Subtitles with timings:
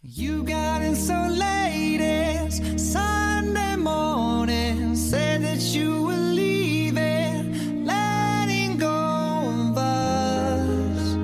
[0.00, 8.86] You got in so late as Sunday morning, said that you were leaving, letting go
[8.86, 11.16] of us.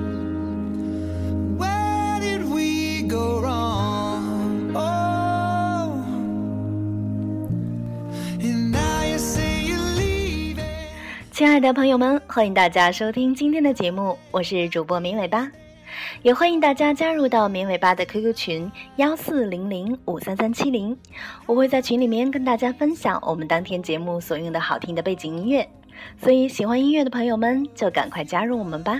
[1.57, 4.75] Where did we go wrong?
[4.75, 5.95] Oh,
[8.41, 10.65] and now you say you're leaving.
[11.31, 15.49] 亲爱的朋友们，欢迎大家收听今天的节目，我是主播绵尾巴，
[16.25, 20.97] 也欢迎大家加入到绵尾巴的 QQ 群幺四零零五三三七零，
[21.45, 25.69] 我会在群里面跟大家分享我们当天节目所用的好听的背景音乐，
[26.19, 28.99] 所以喜欢音乐的朋友们就赶快加入我们吧。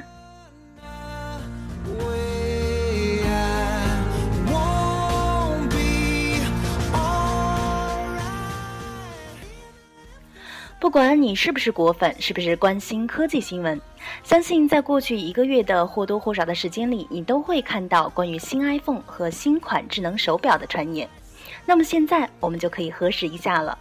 [10.85, 13.81] 不管你是不是果粉，是不是关心科技新闻，
[14.23, 21.09] 相信在过去一个月的或多或少的时间里，你都会看到关于新 iPhone 和新款智能手表的传言。
[21.66, 23.75] 那么现在我们就可以核实一下了。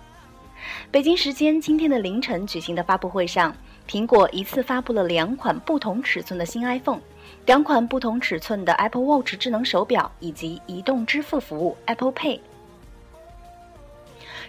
[0.91, 3.55] 北京时间今天的凌晨举行的发布会上，
[3.86, 7.00] 苹果一次发布了两款不同尺寸的新 iPhone，
[7.44, 12.41] 两款不同尺寸的 Apple Watch 智能手表以及移动支付服务 Apple Pay。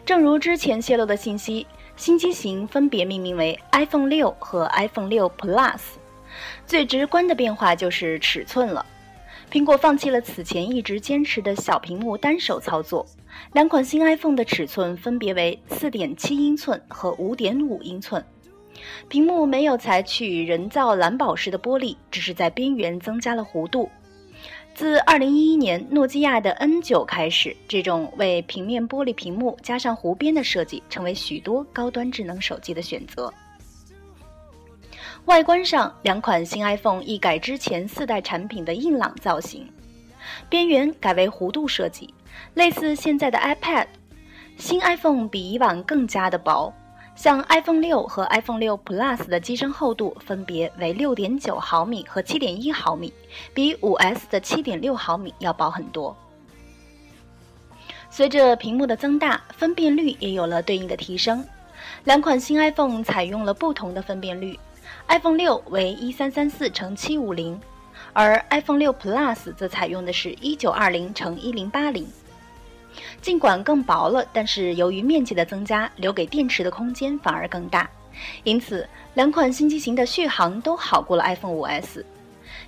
[0.06, 1.66] 正如之前泄露的信息，
[1.96, 5.80] 新机型分别命名为 iPhone 六和 iPhone 六 Plus。
[6.66, 8.86] 最直观的变化就是尺寸了。
[9.52, 13.06] 苹果放弃了此前一直坚持的小屏幕单手操作，
[13.54, 18.26] 两款新 iPhone 的尺寸分别为4.7英寸和5.5英寸。
[19.08, 23.90] 屏幕没有采取人造蓝宝石的玻璃，只是在边缘增加了弧度。
[24.76, 33.34] 自2011年诺基亚的 N9 开始，这种为平面玻璃屏幕加上弧边的设计，成为许多高端智能手机的选择。
[35.24, 39.66] 外观上，两款新 iPhone 一改之前四代产品的硬朗造型，
[40.50, 42.14] 边缘改为弧度设计，
[42.54, 43.88] 类似现在的 iPad。
[44.58, 46.74] 新 iPhone 比以往更加的薄，
[47.16, 53.12] 像 iPhone 六和 iPhone 六 Plus 的机身厚度分别为六点九毫米和七点一毫米，
[53.54, 56.16] 比五 S 的七点六毫米要薄很多。
[58.10, 61.44] 随着屏幕的增大，分辨率也有了对应的提升。
[62.04, 64.60] 两款新 iPhone 采用了不同的分辨率
[65.08, 67.60] ，iPhone 六为一三三四乘七五零，
[68.14, 72.06] 而 iPhone 六 Plus 则采用的是一九二零乘一零八零。
[73.22, 77.90] 尽管更薄了，但是由于面积的增加，留给电池的空间反而更大，
[78.44, 82.04] 因此两款新机型的续航都好过了 iPhone 5S。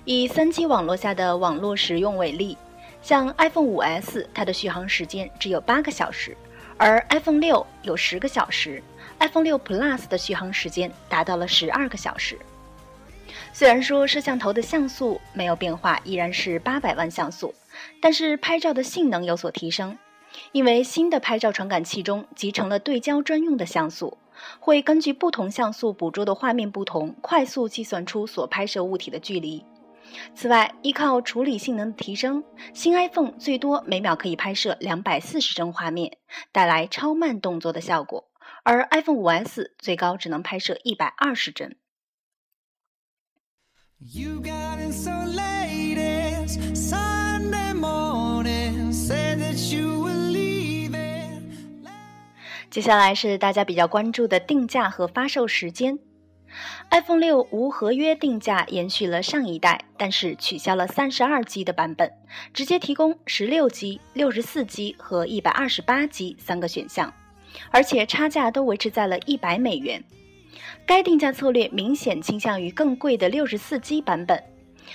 [0.04, 2.56] 以三 G 网络下的网络使用为例，
[3.02, 6.36] 像 iPhone 5S，它的续航时间只有八个小时，
[6.76, 8.82] 而 iPhone 六有十个小时
[9.18, 12.38] ，iPhone 六 Plus 的续航时间达到了十二个小时。
[13.52, 17.54] 虽然说摄像头的像素没有变化，依然是八百万像素，
[18.00, 19.96] 但是拍照的性能有所提升。
[20.52, 24.18] 因为新的拍照传感器中集成了对焦专用的像素，
[24.60, 29.64] 会根据不同像素捕捉的画面不同，快速计算出所拍摄物体的距离。
[30.34, 36.16] 此外，依靠处理性能的提升，新 iPhone 最多每秒可以拍摄两百四十帧画面，
[36.50, 38.24] 带来超慢动作的效果，
[38.62, 41.76] 而 iPhone 5S 最高只能拍摄一百二十帧。
[44.00, 44.78] You got
[52.78, 55.98] 接下来是大家比较关注的定价和发售时间。
[56.92, 62.12] iPhone 六无合约定价延续了上一代，但是取消了三十二 G 的版本，
[62.54, 67.12] 直接提供十六 G、六十四 G 和一百二十八 G 三个选项，
[67.72, 70.00] 而且差价都维持在了一百美元。
[70.86, 74.40] 该定价策略明显倾向于更贵的六十四 G 版本，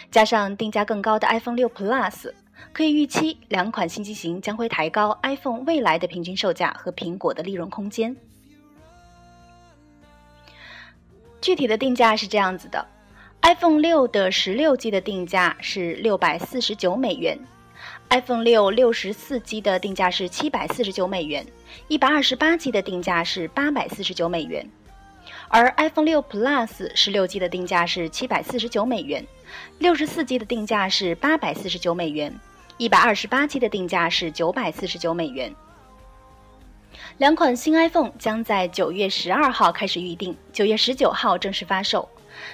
[0.09, 2.31] 加上定价更高的 iPhone 六 Plus，
[2.71, 8.15] 可以预期两款新机型将会抬高 iPhone 未来的平均售价和苹果的利润空间。
[11.41, 12.87] 具体的定价是这样子的
[13.41, 17.37] ：iPhone 六的十六 G 的定价是六百四十九美元
[18.09, 21.45] ，iPhone 六六十四 G 的定价是七百四十九美元，
[21.89, 24.65] 一百二十八 G 的定价是八百四十九美元。
[25.49, 29.25] 而 iPhone 六 Plus 十六 G 的定价是七百四十九美元，
[29.79, 32.33] 六十四 G 的定价是八百四十九美元，
[32.77, 35.53] 一百二十八 G 的定价是九百四十九美元。
[37.17, 42.07] 两款新 iPhone 将在九月十二号开始预定，九月十九号正式发售。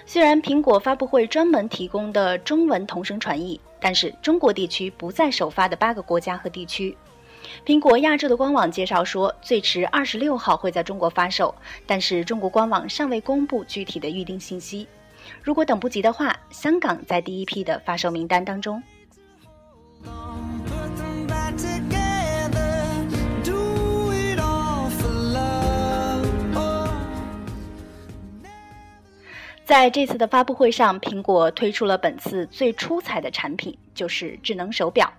[0.06, 6.96] 虽然苹果发布会专门提供的中文同声传译，但是中国地区不在首发的八个国家和地区。
[7.66, 11.56] 苹果亚洲的官网介绍说，最迟二十六号会在中国发售，
[11.88, 14.86] 但是中国官网尚未公布具体的预定信息。
[15.42, 18.84] 如果等不及的话，香港在第一批的发售名单当中。
[29.70, 35.14] 在这次的发布会上，苹果推出了本次最出彩的产品，就是智能手表。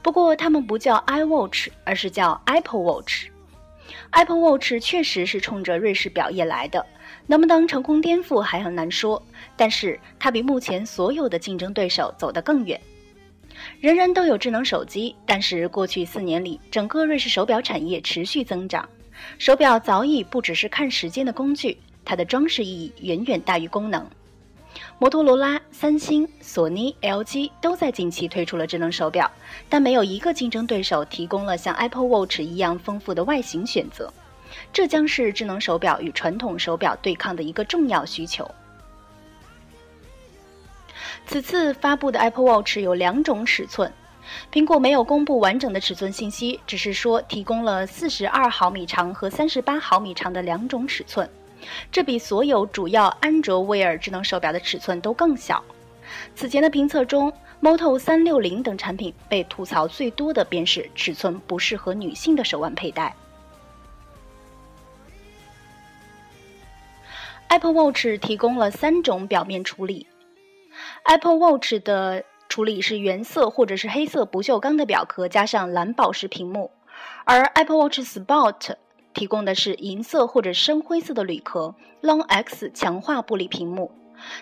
[0.00, 3.26] 不过，他们不叫 iWatch，而是叫 Apple Watch。
[4.12, 6.82] Apple Watch 确实是冲着瑞士表业来的，
[7.26, 9.22] 能不能成功颠覆还很难说。
[9.54, 12.80] 但是，它比目前所有的竞争对手走得更远。
[13.80, 18.88] 人人都有智能手机，但是过去四年里，整个瑞士手表产业持续增长。
[19.36, 21.76] 手表早已不只是看时间的工具，
[22.10, 24.04] 它的装饰意义远远大于功能。
[24.98, 29.30] 摩托罗拉、三星、索尼、LG 都在近期推出了智能手表，
[29.68, 34.12] 但没有一个竞争对手提供了像 Apple Watch 一样丰富的外形选择。
[34.72, 38.50] 这将是智能手表与传统手表对抗的一个重要需求。
[41.26, 43.92] 此次发布的 Apple Watch 有两种尺寸，
[44.52, 51.30] 苹果没有公布完整的尺寸信息，只是说提供了四十二毫米长和三十八毫米长的两种尺寸。
[51.92, 55.62] 这比所有主要安卓 Wear 智能手表的尺寸都更小。
[56.34, 63.14] 此前的评测中，Moto 三六零等产品被吐槽最多的便是尺寸不适合女性的手腕佩戴。
[67.48, 70.06] Apple Watch 提供了三种表面处理。
[71.02, 76.70] Apple Watch 的处理是原色或者是黑色不锈钢的表壳加上蓝宝石屏幕，
[77.24, 78.74] 而 Apple Watch Sport
[79.12, 83.92] 提供的是银色或者深灰色的铝壳 Long X 强化玻璃屏幕。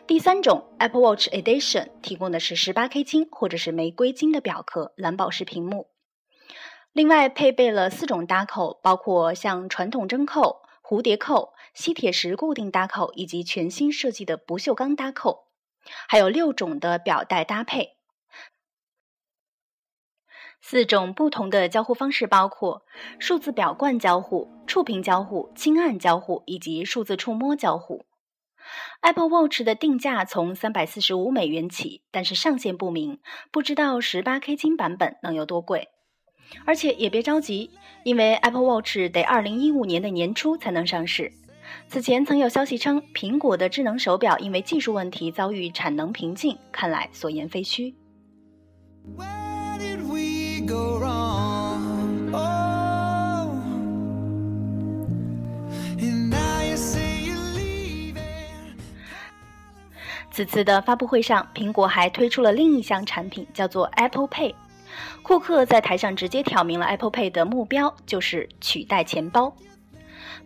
[0.07, 5.89] 第三种 Apple Watch Edition 提供的是 18K 金或者是玫瑰金的表壳蓝宝石屏幕。
[6.93, 15.45] 另外配备了四种搭扣，包括像传统针扣、蝴蝶扣、吸铁石固定搭扣以及全新设计的不锈钢搭扣。
[16.09, 17.98] 还有六种的表带搭配，
[20.61, 22.83] 四种不同的交互方式包括
[23.19, 28.05] 数字表冠交互、触屏交互、轻按交互以及数字触摸交互。
[29.01, 33.19] Apple Watch 的定价从三百四十五美元起，但是上限不明，
[33.51, 35.89] 不知道十八 K 金版本能有多贵。
[36.65, 37.71] 而且也别着急，
[38.05, 41.33] 因为 Apple Watch 得二零一五年的年初才能上市。
[41.87, 47.95] 此前曾有消息称，苹果的智能手表因为技术问题遭遇产能瓶颈，看来所言非虚。
[60.31, 64.55] 此次的发布会上，苹果还推出了另一项产品，叫做 Apple Pay。
[65.21, 69.53] 库克在台上直接挑明了 Apple Pay 的目标，就是取代钱包。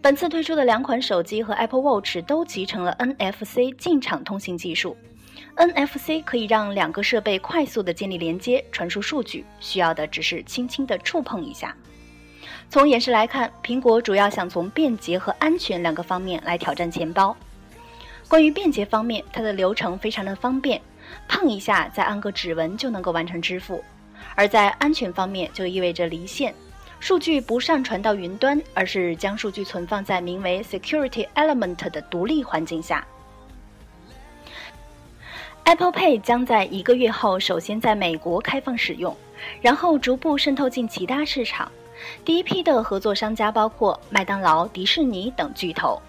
[0.01, 4.97] 本次推出的两款手机和 Apple Watch 都集成了 NFC 进场通信技术。
[5.57, 11.77] NFC 可以让两个设备快速的建立连接、传输数据，需要的只是轻轻的触碰一下。
[12.71, 17.37] 从演示来看，苹果主要想从便捷和安全两个方面来挑战钱包。
[18.29, 20.81] 关于便捷方面，它的流程非常的方便，
[21.29, 23.77] 碰一下再按个指纹就能够完成支付；
[24.35, 26.55] 而在安全方面，就意味着离线。
[26.99, 33.07] 数据不上传到云端，而是将数据存放在名为 Security Element 的独立环境下。
[35.65, 39.17] Apple Pay 将在一个月后首先在美国开放使用，
[39.61, 41.71] 然后逐步渗透进其他市场。
[42.25, 46.01] 第一批的合作商家包括麦当劳、迪士尼等巨头。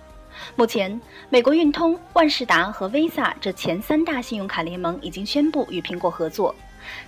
[0.56, 6.54] 目前，美国运通、万事达和 Visa 这前三大信用卡联盟已经宣布与苹果合作。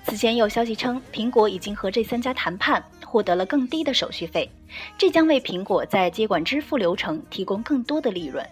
[0.05, 4.49] 此前有消息称，苹果已经和这三家谈判，获得了更低的手续费，
[4.97, 8.47] 这将为苹果在接管支付流程提供更多的利润。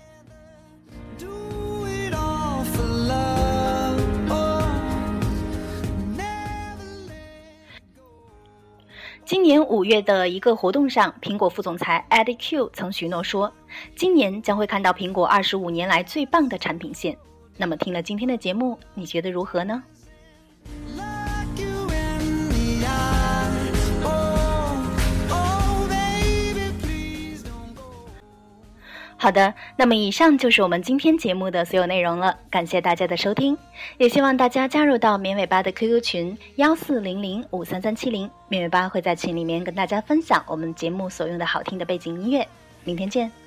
[9.33, 13.51] 今年五月的一个活动上，苹果副总裁 Eddie Q 曾许诺说，
[13.95, 17.17] 今年将会看到苹果二十五年来最棒的产品线。
[17.57, 19.83] 那么，听了今天的节目，你觉得如何呢？
[29.23, 33.57] 好的，那么以上就是我们今天节目的所有内容了，感谢大家的收听，
[33.97, 42.45] 也希望大家加入到绵尾巴的 QQ 群幺四零零五三三七零，绵尾巴会在群里面跟大家分享我们节目所用的好听的背景音乐，
[42.83, 43.42] 明天见。